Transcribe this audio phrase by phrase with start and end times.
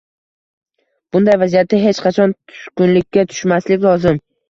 [1.17, 4.25] Bunday vaziyatda hech qachon tushkunlikka tushmaslik lozim.